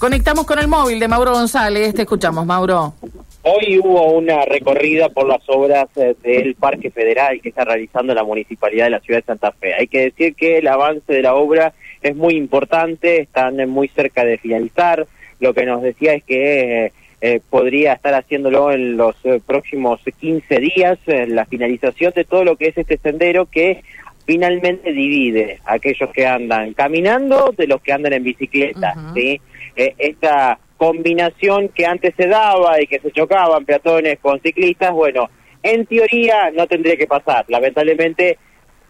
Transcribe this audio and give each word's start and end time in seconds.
Conectamos 0.00 0.46
con 0.46 0.58
el 0.58 0.66
móvil 0.66 0.98
de 0.98 1.08
Mauro 1.08 1.32
González. 1.32 1.92
Te 1.92 2.02
escuchamos, 2.02 2.46
Mauro. 2.46 2.94
Hoy 3.42 3.78
hubo 3.78 4.12
una 4.12 4.46
recorrida 4.46 5.10
por 5.10 5.28
las 5.28 5.46
obras 5.46 5.88
eh, 5.96 6.16
del 6.22 6.54
Parque 6.54 6.90
Federal 6.90 7.38
que 7.42 7.50
está 7.50 7.66
realizando 7.66 8.14
la 8.14 8.24
Municipalidad 8.24 8.84
de 8.84 8.92
la 8.92 9.00
Ciudad 9.00 9.20
de 9.20 9.26
Santa 9.26 9.52
Fe. 9.52 9.74
Hay 9.74 9.88
que 9.88 10.04
decir 10.04 10.34
que 10.34 10.56
el 10.56 10.68
avance 10.68 11.12
de 11.12 11.20
la 11.20 11.34
obra 11.34 11.74
es 12.00 12.16
muy 12.16 12.36
importante, 12.36 13.20
están 13.20 13.56
muy 13.68 13.88
cerca 13.88 14.24
de 14.24 14.38
finalizar. 14.38 15.06
Lo 15.38 15.52
que 15.52 15.66
nos 15.66 15.82
decía 15.82 16.14
es 16.14 16.24
que 16.24 16.86
eh, 16.86 16.92
eh, 17.20 17.40
podría 17.50 17.92
estar 17.92 18.14
haciéndolo 18.14 18.72
en 18.72 18.96
los 18.96 19.16
próximos 19.44 20.00
15 20.18 20.60
días, 20.60 20.98
la 21.06 21.44
finalización 21.44 22.14
de 22.16 22.24
todo 22.24 22.44
lo 22.44 22.56
que 22.56 22.68
es 22.68 22.78
este 22.78 22.96
sendero 22.96 23.44
que 23.44 23.82
finalmente 24.24 24.94
divide 24.94 25.58
a 25.66 25.74
aquellos 25.74 26.08
que 26.10 26.26
andan 26.26 26.72
caminando 26.72 27.52
de 27.54 27.66
los 27.66 27.82
que 27.82 27.92
andan 27.92 28.14
en 28.14 28.22
bicicleta. 28.22 28.94
¿sí? 29.14 29.42
Esta 29.76 30.58
combinación 30.76 31.68
que 31.68 31.86
antes 31.86 32.14
se 32.16 32.26
daba 32.26 32.80
y 32.80 32.86
que 32.86 33.00
se 33.00 33.12
chocaban 33.12 33.64
peatones 33.64 34.18
con 34.20 34.40
ciclistas, 34.40 34.92
bueno, 34.92 35.28
en 35.62 35.84
teoría 35.86 36.50
no 36.52 36.66
tendría 36.66 36.96
que 36.96 37.06
pasar. 37.06 37.44
Lamentablemente 37.48 38.38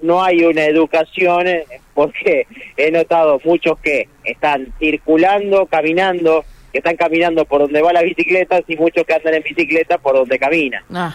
no 0.02 0.23
hay 0.23 0.45
una 0.45 0.65
educación 0.65 1.47
eh, 1.47 1.65
porque 1.95 2.47
he 2.77 2.91
notado 2.91 3.41
muchos 3.45 3.79
que 3.80 4.09
están 4.24 4.73
circulando, 4.79 5.66
caminando, 5.66 6.45
que 6.73 6.79
están 6.79 6.97
caminando 6.97 7.45
por 7.45 7.62
donde 7.62 7.83
va 7.83 7.93
la 7.93 8.02
bicicleta 8.02 8.60
y 8.66 8.77
muchos 8.77 9.05
que 9.05 9.15
andan 9.15 9.35
en 9.35 9.43
bicicleta 9.43 9.99
por 9.99 10.15
donde 10.15 10.38
caminan. 10.38 10.85
Ah, 10.95 11.15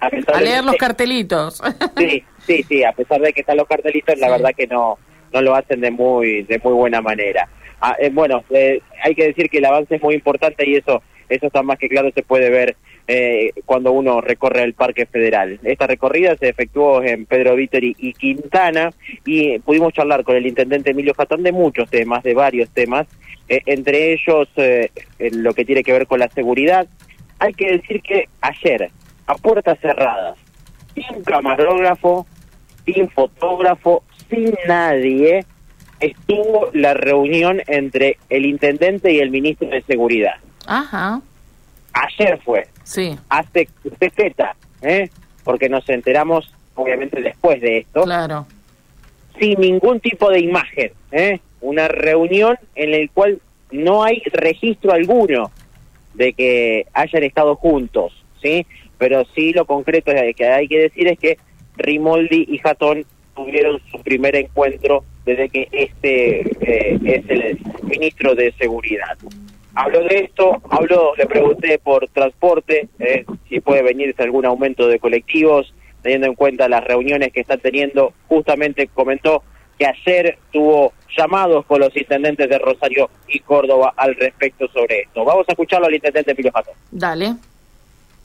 a, 0.00 0.40
leer 0.40 0.64
los 0.64 0.76
cartelitos. 0.76 1.60
sí, 1.96 2.24
sí, 2.46 2.62
sí, 2.68 2.84
a 2.84 2.92
pesar 2.92 3.20
de 3.20 3.32
que 3.32 3.40
están 3.40 3.56
los 3.56 3.66
cartelitos, 3.66 4.16
la 4.18 4.30
verdad 4.30 4.50
que 4.56 4.66
no 4.66 4.98
no 5.32 5.40
lo 5.40 5.54
hacen 5.54 5.80
de 5.80 5.90
muy 5.90 6.42
de 6.42 6.60
muy 6.62 6.74
buena 6.74 7.00
manera. 7.00 7.48
Ah, 7.84 7.96
eh, 7.98 8.10
bueno, 8.12 8.44
eh, 8.50 8.80
hay 9.02 9.12
que 9.16 9.26
decir 9.26 9.50
que 9.50 9.58
el 9.58 9.64
avance 9.64 9.96
es 9.96 10.02
muy 10.02 10.14
importante 10.14 10.64
y 10.68 10.76
eso 10.76 11.02
eso 11.28 11.46
está 11.46 11.64
más 11.64 11.78
que 11.78 11.88
claro, 11.88 12.12
se 12.14 12.22
puede 12.22 12.48
ver 12.48 12.76
eh, 13.08 13.50
cuando 13.64 13.90
uno 13.90 14.20
recorre 14.20 14.62
el 14.62 14.74
Parque 14.74 15.04
Federal. 15.06 15.58
Esta 15.64 15.88
recorrida 15.88 16.36
se 16.36 16.50
efectuó 16.50 17.02
en 17.02 17.26
Pedro 17.26 17.56
Vítori 17.56 17.96
y 17.98 18.12
Quintana 18.12 18.92
y 19.24 19.58
pudimos 19.60 19.94
charlar 19.94 20.22
con 20.22 20.36
el 20.36 20.46
intendente 20.46 20.92
Emilio 20.92 21.14
Jatón 21.14 21.42
de 21.42 21.50
muchos 21.50 21.90
temas, 21.90 22.22
de 22.22 22.34
varios 22.34 22.70
temas, 22.70 23.08
entre 23.48 24.12
ellos 24.12 24.48
lo 25.18 25.54
que 25.54 25.64
tiene 25.64 25.82
que 25.82 25.92
ver 25.92 26.06
con 26.06 26.20
la 26.20 26.28
seguridad. 26.28 26.86
Hay 27.38 27.54
que 27.54 27.78
decir 27.78 28.02
que 28.02 28.28
ayer, 28.42 28.90
a 29.26 29.34
puertas 29.34 29.80
cerradas, 29.80 30.36
sin 30.94 31.24
camarógrafo, 31.24 32.26
sin 32.84 33.08
fotógrafo, 33.08 34.04
sin 34.28 34.54
nadie, 34.68 35.46
estuvo 36.02 36.68
la 36.72 36.94
reunión 36.94 37.62
entre 37.66 38.18
el 38.28 38.44
intendente 38.44 39.12
y 39.12 39.20
el 39.20 39.30
ministro 39.30 39.68
de 39.68 39.82
Seguridad. 39.82 40.34
Ajá. 40.66 41.20
Ayer 41.92 42.38
fue. 42.44 42.66
Sí. 42.84 43.16
Hace 43.28 43.68
peseta, 43.98 44.56
¿eh? 44.82 45.10
Porque 45.44 45.68
nos 45.68 45.88
enteramos, 45.88 46.52
obviamente, 46.74 47.20
después 47.20 47.60
de 47.60 47.78
esto. 47.78 48.02
Claro. 48.02 48.46
Sin 49.38 49.60
ningún 49.60 50.00
tipo 50.00 50.30
de 50.30 50.40
imagen, 50.40 50.92
¿eh? 51.10 51.40
Una 51.60 51.88
reunión 51.88 52.58
en 52.74 52.90
la 52.90 52.98
cual 53.14 53.40
no 53.70 54.02
hay 54.04 54.22
registro 54.32 54.92
alguno 54.92 55.50
de 56.14 56.32
que 56.32 56.86
hayan 56.92 57.22
estado 57.22 57.56
juntos, 57.56 58.12
¿sí? 58.42 58.66
Pero 58.98 59.24
sí 59.34 59.52
lo 59.52 59.64
concreto 59.64 60.12
que 60.36 60.46
hay 60.46 60.68
que 60.68 60.78
decir 60.78 61.08
es 61.08 61.18
que 61.18 61.38
Rimoldi 61.76 62.46
y 62.48 62.58
Jatón 62.58 63.04
tuvieron 63.34 63.80
su 63.90 63.98
primer 64.02 64.36
encuentro 64.36 65.04
desde 65.24 65.48
que 65.48 65.68
este 65.72 66.40
eh, 66.60 66.98
es 67.04 67.30
el 67.30 67.58
ministro 67.82 68.34
de 68.34 68.52
Seguridad. 68.52 69.16
Habló 69.74 70.02
de 70.04 70.18
esto, 70.18 70.60
habló, 70.68 71.14
le 71.16 71.26
pregunté 71.26 71.78
por 71.78 72.08
transporte, 72.08 72.88
eh, 72.98 73.24
si 73.48 73.60
puede 73.60 73.82
venirse 73.82 74.22
algún 74.22 74.44
aumento 74.44 74.86
de 74.86 74.98
colectivos, 74.98 75.72
teniendo 76.02 76.26
en 76.26 76.34
cuenta 76.34 76.68
las 76.68 76.84
reuniones 76.84 77.32
que 77.32 77.40
están 77.40 77.60
teniendo. 77.60 78.12
Justamente 78.28 78.88
comentó 78.88 79.42
que 79.78 79.86
ayer 79.86 80.38
tuvo 80.50 80.92
llamados 81.16 81.64
con 81.66 81.80
los 81.80 81.96
intendentes 81.96 82.48
de 82.48 82.58
Rosario 82.58 83.08
y 83.28 83.38
Córdoba 83.40 83.94
al 83.96 84.14
respecto 84.16 84.68
sobre 84.68 85.02
esto. 85.02 85.24
Vamos 85.24 85.46
a 85.48 85.52
escucharlo 85.52 85.86
al 85.86 85.94
intendente 85.94 86.32
Emilio 86.32 86.52
Jato. 86.52 86.72
Dale. 86.90 87.34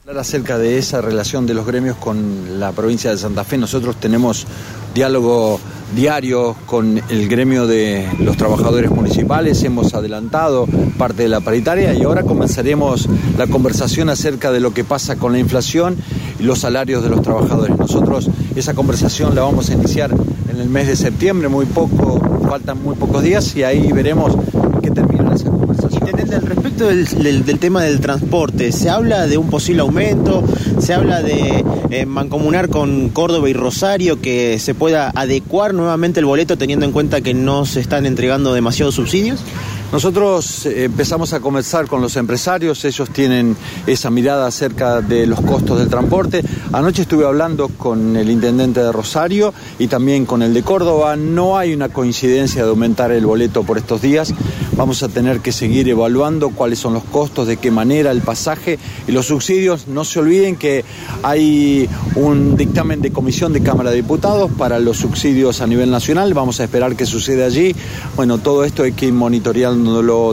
Hablar 0.07 0.21
acerca 0.21 0.57
de 0.57 0.77
esa 0.77 1.01
relación 1.01 1.45
de 1.45 1.53
los 1.53 1.67
gremios 1.67 1.97
con 1.97 2.61
la 2.61 2.71
provincia 2.71 3.11
de 3.11 3.17
Santa 3.17 3.43
Fe. 3.43 3.57
Nosotros 3.57 3.97
tenemos 3.97 4.47
diálogo 4.95 5.59
diario 5.97 6.55
con 6.65 7.01
el 7.09 7.27
gremio 7.27 7.67
de 7.67 8.07
los 8.19 8.37
trabajadores 8.37 8.89
municipales, 8.89 9.61
hemos 9.63 9.93
adelantado 9.93 10.65
parte 10.97 11.23
de 11.23 11.27
la 11.27 11.41
paritaria 11.41 11.93
y 11.93 12.03
ahora 12.03 12.23
comenzaremos 12.23 13.09
la 13.37 13.47
conversación 13.47 14.07
acerca 14.07 14.49
de 14.49 14.61
lo 14.61 14.73
que 14.73 14.85
pasa 14.85 15.17
con 15.17 15.33
la 15.33 15.39
inflación 15.39 15.97
y 16.39 16.43
los 16.43 16.59
salarios 16.59 17.03
de 17.03 17.09
los 17.09 17.21
trabajadores. 17.21 17.77
Nosotros 17.77 18.29
esa 18.55 18.73
conversación 18.73 19.35
la 19.35 19.41
vamos 19.41 19.69
a 19.69 19.73
iniciar 19.73 20.15
en 20.49 20.57
el 20.57 20.69
mes 20.69 20.87
de 20.87 20.95
septiembre, 20.95 21.49
muy 21.49 21.65
poco, 21.65 22.21
faltan 22.47 22.81
muy 22.81 22.95
pocos 22.95 23.23
días 23.23 23.53
y 23.57 23.63
ahí 23.63 23.91
veremos 23.91 24.37
qué 24.81 24.89
termina 24.89 25.35
esa 25.35 25.49
Al 25.83 26.41
respecto 26.41 26.87
del, 26.87 27.59
tema 27.59 27.83
del 27.83 27.99
transporte, 27.99 28.71
¿se 28.71 28.89
habla 28.89 29.27
de 29.27 29.37
un 29.37 29.49
posible 29.49 29.81
aumento? 29.81 30.43
¿Se 30.79 30.93
habla 30.93 31.21
de 31.21 31.63
eh, 31.89 32.05
mancomunar 32.05 32.69
con 32.69 33.09
Córdoba 33.09 33.49
y 33.49 33.53
Rosario 33.53 34.21
que 34.21 34.59
se 34.59 34.73
pueda 34.73 35.11
adecuar 35.15 35.73
nuevamente 35.73 36.19
el 36.19 36.25
boleto 36.25 36.57
teniendo 36.57 36.85
en 36.85 36.91
cuenta 36.91 37.21
que 37.21 37.33
no 37.33 37.65
se 37.65 37.79
están 37.79 38.05
entregando 38.05 38.53
demasiados 38.53 38.95
subsidios? 38.95 39.41
Nosotros 39.89 40.65
eh, 40.65 40.83
empezamos 40.83 41.31
a 41.31 41.39
conversar 41.39 41.87
con 41.87 42.01
los 42.01 42.17
empresarios, 42.17 42.83
ellos 42.83 43.09
tienen 43.09 43.55
esa 43.85 44.09
mirada 44.09 44.45
acerca 44.45 45.01
de 45.01 45.25
los 45.25 45.39
costos 45.39 45.79
del 45.79 45.87
transporte. 45.87 46.43
Anoche 46.73 47.03
estuve 47.03 47.25
hablando 47.25 47.69
con 47.69 48.17
el 48.17 48.29
intendente 48.29 48.81
de 48.81 48.91
Rosario 48.91 49.53
y 49.79 49.87
también 49.87 50.25
con 50.25 50.41
el 50.41 50.53
de 50.53 50.61
Córdoba. 50.61 51.15
No 51.15 51.57
hay 51.57 51.73
una 51.73 51.87
coincidencia 51.87 52.63
de 52.63 52.69
aumentar 52.69 53.13
el 53.13 53.25
boleto 53.25 53.63
por 53.63 53.77
estos 53.77 54.01
días. 54.01 54.33
Vamos 54.75 55.01
a 55.03 55.07
tener 55.07 55.39
que 55.39 55.53
seguir 55.53 55.87
evaluando 55.87 56.49
cuáles 56.49 56.79
son 56.79 56.93
los 56.93 57.05
costos, 57.05 57.47
de 57.47 57.55
qué 57.55 57.71
manera 57.71 58.11
el 58.11 58.21
pasaje 58.21 58.77
y 59.07 59.11
los 59.13 59.27
subsidios. 59.27 59.87
No 59.87 60.03
se 60.03 60.19
olviden 60.19 60.57
que 60.57 60.83
hay 61.23 61.89
un 62.15 62.57
dictamen 62.57 63.01
de 63.01 63.11
comisión 63.11 63.53
de 63.53 63.63
Cámara 63.63 63.91
de 63.91 63.95
Diputados 63.95 64.51
para 64.57 64.79
los 64.79 64.97
subsidios 64.97 65.61
a 65.61 65.67
nivel 65.67 65.89
nacional. 65.89 66.33
Vamos 66.33 66.59
a 66.59 66.65
esperar 66.65 66.95
que 66.97 67.05
suceda 67.05 67.45
allí. 67.45 67.73
Bueno, 68.17 68.37
todo 68.37 68.65
esto 68.65 68.83
hay 68.83 68.91
que 68.91 69.07
ir 69.07 69.13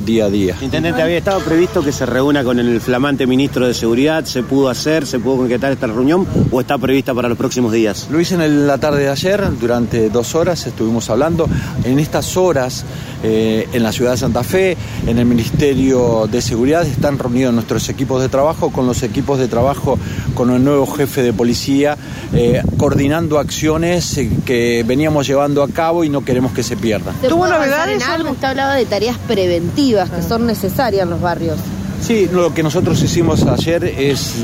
día 0.05 0.27
a 0.27 0.31
día. 0.31 0.57
Intendente, 0.61 1.03
había 1.03 1.19
estado 1.19 1.41
previsto 1.41 1.83
que 1.83 1.93
se 1.93 2.07
reúna 2.07 2.45
con 2.45 2.59
el 2.59 2.81
flamante 2.81 3.27
ministro 3.27 3.67
de 3.67 3.75
Seguridad, 3.75 4.25
¿se 4.25 4.43
pudo 4.43 4.69
hacer, 4.69 5.07
se 5.07 5.19
pudo 5.19 5.39
concretar 5.39 5.73
esta 5.73 5.87
reunión 5.87 6.27
o 6.51 6.61
está 6.61 6.79
prevista 6.79 7.15
para 7.15 7.29
los 7.29 7.39
próximos 7.39 7.73
días? 7.73 8.09
Lo 8.11 8.21
hice 8.21 8.35
en 8.35 8.67
la 8.67 8.79
tarde 8.79 9.03
de 9.03 9.09
ayer, 9.11 9.59
durante 9.59 10.09
dos 10.11 10.35
horas 10.35 10.67
estuvimos 10.67 11.11
hablando. 11.11 11.49
En 11.85 11.99
estas 11.99 12.37
horas, 12.37 12.85
eh, 13.27 13.67
en 13.73 13.83
la 13.83 13.91
ciudad 13.91 14.11
de 14.11 14.19
Santa 14.19 14.45
Fe, 14.45 14.77
en 15.07 15.19
el 15.19 15.25
Ministerio 15.25 16.29
de 16.31 16.43
Seguridad, 16.43 16.87
están 16.87 17.19
reunidos 17.19 17.55
nuestros 17.55 17.89
equipos 17.89 18.21
de 18.21 18.29
trabajo 18.29 18.71
con 18.71 18.87
los 18.87 19.03
equipos 19.03 19.39
de 19.39 19.49
trabajo 19.49 19.99
con 20.35 20.51
el 20.51 20.63
nuevo 20.63 20.87
jefe 20.87 21.23
de 21.23 21.33
policía, 21.33 21.97
eh, 22.35 22.63
coordinando 22.77 23.39
acciones 23.39 24.19
eh, 24.19 24.31
que 24.45 24.85
veníamos 24.87 25.27
llevando 25.27 25.63
a 25.63 25.69
cabo 25.69 26.05
y 26.05 26.11
no 26.11 26.23
queremos 26.23 26.53
que 26.53 26.63
se 26.63 26.77
pierdan. 26.77 27.15
¿Tuvo 27.27 27.47
novedades? 27.47 28.03
Usted 28.31 28.45
hablaba 28.45 28.75
de 28.75 28.85
tareas 28.85 29.17
preventivas 29.17 30.11
que 30.11 30.23
son 30.23 30.47
necesarias 30.47 31.05
en 31.05 31.11
los 31.11 31.21
barrios. 31.23 31.59
Sí, 32.03 32.29
lo 32.31 32.53
que 32.53 32.63
nosotros 32.63 33.01
hicimos 33.03 33.45
ayer 33.45 33.85
es 33.85 34.35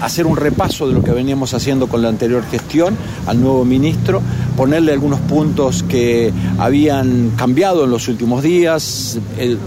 hacer 0.00 0.26
un 0.26 0.36
repaso 0.36 0.88
de 0.88 0.94
lo 0.94 1.02
que 1.02 1.10
veníamos 1.10 1.54
haciendo 1.54 1.86
con 1.88 2.02
la 2.02 2.08
anterior 2.08 2.44
gestión 2.50 2.96
al 3.26 3.40
nuevo 3.40 3.64
ministro, 3.64 4.20
ponerle 4.56 4.92
algunos 4.92 5.20
puntos 5.20 5.82
que 5.82 6.32
habían 6.58 7.30
cambiado 7.36 7.84
en 7.84 7.90
los 7.90 8.08
últimos 8.08 8.42
días. 8.42 9.18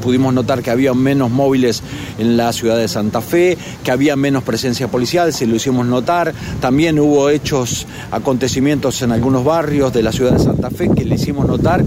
pudimos 0.01 0.33
notar 0.33 0.61
que 0.61 0.71
había 0.71 0.93
menos 0.93 1.31
móviles 1.31 1.81
en 2.17 2.37
la 2.37 2.53
ciudad 2.53 2.77
de 2.77 2.87
Santa 2.87 3.21
Fe, 3.21 3.57
que 3.83 3.91
había 3.91 4.15
menos 4.15 4.43
presencia 4.43 4.87
policial, 4.87 5.33
se 5.33 5.47
lo 5.47 5.55
hicimos 5.55 5.85
notar. 5.85 6.33
También 6.59 6.99
hubo 6.99 7.29
hechos, 7.29 7.87
acontecimientos 8.11 9.01
en 9.01 9.11
algunos 9.11 9.43
barrios 9.43 9.93
de 9.93 10.03
la 10.03 10.11
ciudad 10.11 10.31
de 10.31 10.39
Santa 10.39 10.69
Fe 10.69 10.89
que 10.95 11.05
le 11.05 11.15
hicimos 11.15 11.47
notar 11.47 11.83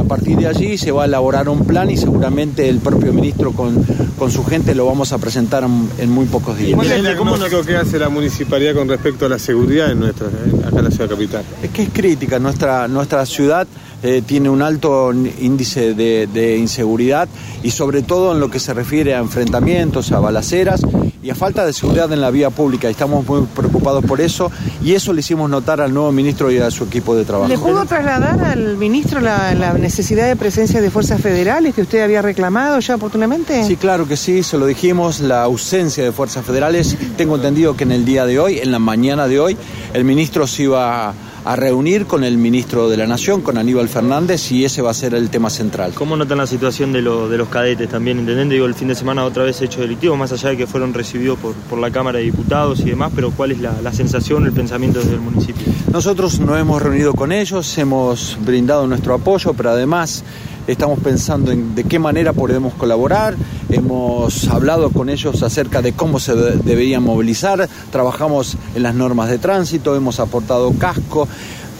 a 0.00 0.04
partir 0.04 0.38
de 0.38 0.46
allí 0.46 0.78
se 0.78 0.92
va 0.92 1.02
a 1.02 1.06
elaborar 1.06 1.48
un 1.48 1.64
plan 1.64 1.90
y 1.90 1.96
seguramente 1.96 2.68
el 2.68 2.78
propio 2.78 3.12
ministro 3.12 3.52
con, 3.52 3.84
con 4.18 4.30
su 4.30 4.44
gente 4.44 4.74
lo 4.74 4.86
vamos 4.86 5.12
a 5.12 5.18
presentar 5.18 5.64
en, 5.64 6.10
muy 6.10 6.26
pocos 6.26 6.56
días. 6.56 6.76
¿Cuál 7.20 7.34
es 7.34 7.42
el 7.42 7.50
diagnóstico 7.50 7.66
que 7.66 7.76
hace 7.76 7.98
la 7.98 8.08
municipalidad 8.08 8.74
con 8.74 8.88
respecto 8.88 9.26
a 9.26 9.28
la 9.28 9.38
seguridad 9.38 9.90
en 9.90 10.00
nuestra, 10.00 10.28
acá 10.28 10.78
en 10.78 10.84
la 10.84 10.90
ciudad 10.90 11.10
capital? 11.10 11.44
Es 11.62 11.68
que 11.68 11.82
es 11.82 11.90
crítica. 11.90 12.38
Nuestra, 12.38 12.88
nuestra 12.88 13.26
ciudad 13.26 13.68
eh, 14.02 14.22
tiene 14.24 14.48
un 14.48 14.62
alto 14.62 15.12
índice 15.12 15.94
de, 15.94 16.26
de, 16.26 16.56
inseguridad 16.56 17.28
y 17.62 17.70
sobre 17.70 18.02
todo 18.02 18.32
en 18.32 18.40
lo 18.40 18.50
que 18.50 18.58
se 18.58 18.72
refiere 18.72 19.14
a 19.14 19.18
enfrentamientos, 19.18 20.10
a 20.12 20.20
balaceras 20.20 20.80
y 21.22 21.28
a 21.28 21.34
falta 21.34 21.66
de 21.66 21.72
seguridad 21.72 22.10
en 22.12 22.20
la 22.20 22.30
vía 22.30 22.50
pública. 22.50 22.88
Estamos 22.88 23.26
muy 23.26 23.42
preocupados 23.54 24.04
por 24.04 24.20
eso 24.20 24.50
y 24.82 24.94
eso 24.94 25.12
le 25.12 25.20
hicimos 25.20 25.50
notar 25.50 25.80
al 25.80 25.92
nuevo 25.92 26.10
ministro 26.12 26.50
y 26.50 26.58
a 26.58 26.70
su 26.70 26.84
equipo 26.84 27.14
de 27.14 27.24
trabajo. 27.24 27.48
¿Le 27.48 27.58
pudo 27.58 27.84
trasladar 27.84 28.42
al 28.42 28.76
ministro 28.78 29.20
la, 29.20 29.54
la 29.54 29.74
necesidad 29.74 30.26
de 30.26 30.36
presencia 30.36 30.80
de 30.80 30.90
fuerzas 30.90 31.20
federales 31.20 31.74
que 31.74 31.82
usted 31.82 32.02
había 32.02 32.22
reclamado 32.22 32.78
ya 32.80 32.94
oportunamente? 32.94 33.64
Sí, 33.64 33.76
claro 33.76 34.08
que 34.08 34.16
sí, 34.16 34.42
se 34.42 34.56
lo 34.56 34.66
dijimos, 34.66 35.20
la 35.20 35.42
ausencia 35.42 36.02
de 36.04 36.12
fuerzas 36.12 36.44
federales. 36.44 36.96
Tengo 37.16 37.36
entendido 37.36 37.76
que 37.76 37.84
en 37.84 37.92
el 37.92 38.04
día 38.04 38.24
de 38.24 38.38
hoy, 38.38 38.58
en 38.58 38.72
la 38.72 38.78
mañana 38.78 39.28
de 39.28 39.40
hoy, 39.40 39.56
el 39.92 40.04
ministro 40.04 40.46
se 40.46 40.62
iba 40.62 41.10
a 41.10 41.14
a 41.44 41.56
reunir 41.56 42.06
con 42.06 42.24
el 42.24 42.36
ministro 42.36 42.88
de 42.88 42.96
la 42.96 43.06
Nación, 43.06 43.40
con 43.40 43.58
Aníbal 43.58 43.88
Fernández, 43.88 44.52
y 44.52 44.64
ese 44.64 44.82
va 44.82 44.90
a 44.90 44.94
ser 44.94 45.14
el 45.14 45.30
tema 45.30 45.50
central. 45.50 45.92
¿Cómo 45.94 46.16
notan 46.16 46.38
la 46.38 46.46
situación 46.46 46.92
de, 46.92 47.02
lo, 47.02 47.28
de 47.28 47.38
los 47.38 47.48
cadetes 47.48 47.88
también, 47.88 48.18
intendente? 48.18 48.54
Digo, 48.54 48.66
el 48.66 48.74
fin 48.74 48.88
de 48.88 48.94
semana 48.94 49.24
otra 49.24 49.44
vez 49.44 49.60
hecho 49.62 49.80
delictivo, 49.80 50.16
más 50.16 50.32
allá 50.32 50.50
de 50.50 50.56
que 50.56 50.66
fueron 50.66 50.92
recibidos 50.92 51.38
por, 51.38 51.54
por 51.54 51.78
la 51.78 51.90
Cámara 51.90 52.18
de 52.18 52.24
Diputados 52.24 52.80
y 52.80 52.90
demás, 52.90 53.12
pero 53.14 53.30
¿cuál 53.30 53.52
es 53.52 53.60
la, 53.60 53.80
la 53.82 53.92
sensación, 53.92 54.44
el 54.44 54.52
pensamiento 54.52 55.00
desde 55.00 55.14
el 55.14 55.20
municipio? 55.20 55.64
Nosotros 55.92 56.40
nos 56.40 56.58
hemos 56.58 56.82
reunido 56.82 57.14
con 57.14 57.32
ellos, 57.32 57.76
hemos 57.78 58.36
brindado 58.44 58.86
nuestro 58.86 59.14
apoyo, 59.14 59.54
pero 59.54 59.70
además 59.70 60.24
estamos 60.66 60.98
pensando 61.00 61.52
en 61.52 61.74
de 61.74 61.84
qué 61.84 61.98
manera 61.98 62.32
podemos 62.32 62.74
colaborar, 62.74 63.34
hemos 63.68 64.48
hablado 64.48 64.90
con 64.90 65.08
ellos 65.08 65.42
acerca 65.42 65.82
de 65.82 65.92
cómo 65.92 66.18
se 66.18 66.34
deberían 66.34 67.02
movilizar, 67.02 67.68
trabajamos 67.90 68.56
en 68.74 68.82
las 68.82 68.94
normas 68.94 69.30
de 69.30 69.38
tránsito, 69.38 69.96
hemos 69.96 70.20
aportado 70.20 70.72
casco, 70.78 71.28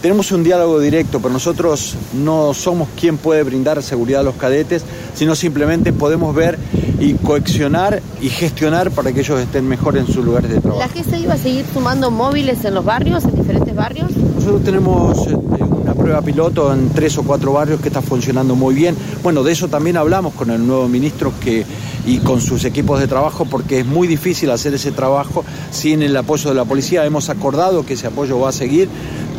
tenemos 0.01 0.31
un 0.31 0.43
diálogo 0.43 0.79
directo, 0.79 1.19
pero 1.19 1.31
nosotros 1.31 1.95
no 2.13 2.55
somos 2.55 2.89
quien 2.99 3.17
puede 3.17 3.43
brindar 3.43 3.83
seguridad 3.83 4.21
a 4.21 4.23
los 4.23 4.35
cadetes, 4.35 4.83
sino 5.13 5.35
simplemente 5.35 5.93
podemos 5.93 6.33
ver 6.33 6.57
y 6.99 7.13
coaccionar 7.13 8.01
y 8.19 8.29
gestionar 8.29 8.89
para 8.91 9.11
que 9.13 9.19
ellos 9.21 9.39
estén 9.39 9.67
mejor 9.67 9.97
en 9.97 10.07
sus 10.07 10.25
lugares 10.25 10.49
de 10.49 10.59
trabajo. 10.59 10.79
¿La 10.79 10.89
GESE 10.89 11.19
iba 11.19 11.35
a 11.35 11.37
seguir 11.37 11.65
sumando 11.71 12.09
móviles 12.09 12.65
en 12.65 12.73
los 12.73 12.83
barrios, 12.83 13.23
en 13.25 13.35
diferentes 13.35 13.75
barrios? 13.75 14.11
Nosotros 14.15 14.63
tenemos 14.63 15.27
este, 15.27 15.60
prueba 16.01 16.21
piloto 16.21 16.73
en 16.73 16.89
tres 16.89 17.17
o 17.17 17.23
cuatro 17.23 17.53
barrios 17.53 17.79
que 17.79 17.89
está 17.89 18.01
funcionando 18.01 18.55
muy 18.55 18.73
bien. 18.73 18.95
Bueno, 19.23 19.43
de 19.43 19.51
eso 19.51 19.67
también 19.67 19.97
hablamos 19.97 20.33
con 20.33 20.49
el 20.49 20.65
nuevo 20.65 20.87
ministro 20.87 21.31
que, 21.39 21.63
y 22.05 22.17
con 22.19 22.41
sus 22.41 22.65
equipos 22.65 22.99
de 22.99 23.07
trabajo 23.07 23.45
porque 23.45 23.79
es 23.79 23.85
muy 23.85 24.07
difícil 24.07 24.49
hacer 24.51 24.73
ese 24.73 24.91
trabajo 24.91 25.45
sin 25.69 26.01
el 26.01 26.15
apoyo 26.17 26.49
de 26.49 26.55
la 26.55 26.65
policía. 26.65 27.05
Hemos 27.05 27.29
acordado 27.29 27.85
que 27.85 27.93
ese 27.93 28.07
apoyo 28.07 28.39
va 28.39 28.49
a 28.49 28.53
seguir 28.53 28.89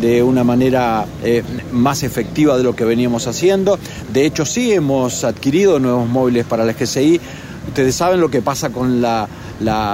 de 0.00 0.22
una 0.22 0.44
manera 0.44 1.06
eh, 1.22 1.42
más 1.72 2.02
efectiva 2.02 2.56
de 2.56 2.62
lo 2.62 2.74
que 2.74 2.84
veníamos 2.84 3.26
haciendo. 3.26 3.78
De 4.12 4.24
hecho, 4.24 4.44
sí 4.44 4.72
hemos 4.72 5.24
adquirido 5.24 5.78
nuevos 5.78 6.08
móviles 6.08 6.44
para 6.44 6.64
la 6.64 6.72
GCI. 6.72 7.20
Ustedes 7.68 7.94
saben 7.94 8.20
lo 8.20 8.30
que 8.30 8.42
pasa 8.42 8.70
con 8.70 9.00
la, 9.00 9.28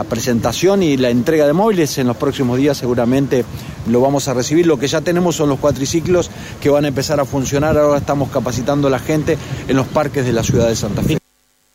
presentación 0.08 0.82
y 0.82 0.96
la 0.96 1.10
entrega 1.10 1.46
de 1.46 1.52
móviles. 1.52 1.98
En 1.98 2.06
los 2.06 2.16
próximos 2.16 2.58
días 2.58 2.76
seguramente 2.76 3.44
lo 3.90 4.00
vamos 4.00 4.28
a 4.28 4.34
recibir. 4.34 4.66
Lo 4.66 4.78
que 4.78 4.86
ya 4.86 5.00
tenemos 5.00 5.36
son 5.36 5.48
los 5.48 5.58
cuatriciclos 5.58 6.30
que 6.60 6.70
van 6.70 6.84
a 6.84 6.88
empezar 6.88 7.20
a 7.20 7.24
funcionar. 7.24 7.76
Ahora 7.76 7.98
estamos 7.98 8.30
capacitando 8.30 8.88
a 8.88 8.90
la 8.90 8.98
gente 8.98 9.36
en 9.68 9.76
los 9.76 9.86
parques 9.86 10.24
de 10.24 10.32
la 10.32 10.42
ciudad 10.42 10.68
de 10.68 10.76
Santa 10.76 11.02
Fe. 11.02 11.18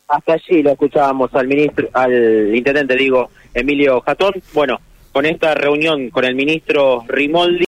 Hasta 0.07 0.33
allí 0.33 0.61
lo 0.61 0.71
escuchábamos 0.71 1.33
al 1.33 1.47
ministro, 1.47 1.87
al 1.93 2.55
intendente, 2.55 2.95
digo, 2.95 3.29
Emilio 3.53 4.01
Jatón. 4.01 4.33
Bueno, 4.53 4.79
con 5.13 5.25
esta 5.27 5.53
reunión 5.53 6.09
con 6.09 6.25
el 6.25 6.35
ministro 6.35 7.05
Rimoldi. 7.07 7.61